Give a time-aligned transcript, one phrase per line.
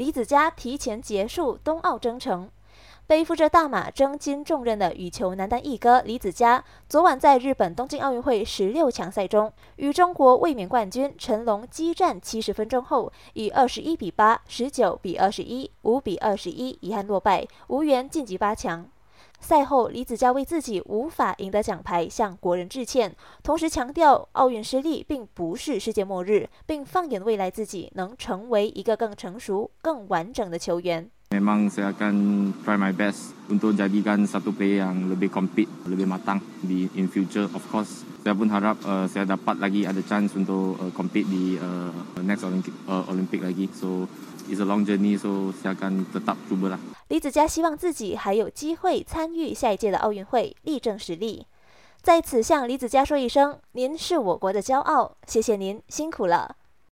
[0.00, 2.48] 李子嘉提前结束冬奥征程。
[3.06, 18.88] 背负着大马争金重任的羽球男单一哥李子嘉，昨晚在日本东京奥运会十六强赛中，与中国卫冕冠军陈龙激战七十分钟后，以二十一比八、十九比二十一、五比二十一遗憾落败，无缘晋级八强。
[19.40, 31.10] 赛后，李子嘉为自己无法赢得奖牌向国人致歉，同时强调奥运失利并不是世界末日，并放眼未来自己能成为一个更成熟、更完整的球员。
[31.40, 32.14] Memang saya akan
[32.60, 37.48] try my best untuk jadikan satu player yang lebih compete, lebih matang di in future.
[37.56, 41.56] Of course, saya pun harap uh, saya dapat lagi ada chance untuk uh, compete di
[41.56, 41.88] uh,
[42.20, 43.72] next Olympic uh, Olympic lagi.
[43.72, 44.04] So
[44.52, 46.80] it's a long journey, so saya akan tetap cuba lah.
[47.08, 51.48] 李子嘉希望自己还有机会参与下一届的奥运会，力证实力。
[52.04, 56.60] 在此向李子嘉说一声，您是我国的骄傲，谢谢您辛苦了。